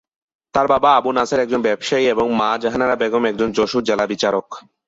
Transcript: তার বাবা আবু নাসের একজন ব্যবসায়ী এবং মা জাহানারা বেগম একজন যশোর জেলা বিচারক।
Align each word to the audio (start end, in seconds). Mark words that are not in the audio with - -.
তার 0.53 0.65
বাবা 0.67 0.89
আবু 0.95 1.09
নাসের 1.11 1.39
একজন 1.41 1.61
ব্যবসায়ী 1.67 2.05
এবং 2.13 2.25
মা 2.39 2.49
জাহানারা 2.63 2.95
বেগম 3.01 3.23
একজন 3.25 3.49
যশোর 3.57 3.83
জেলা 3.83 4.05
বিচারক। 4.07 4.47